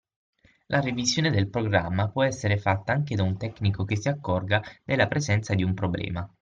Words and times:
La 0.65 0.79
revisione 0.79 1.29
del 1.29 1.47
programma 1.47 2.09
può 2.09 2.23
essere 2.23 2.57
fatta 2.57 2.91
anche 2.91 3.13
da 3.15 3.21
un 3.21 3.37
tecnico 3.37 3.85
che 3.85 3.97
si 3.97 4.09
accorga 4.09 4.59
della 4.83 5.05
presenza 5.07 5.53
di 5.53 5.61
un 5.61 5.75
problema. 5.75 6.27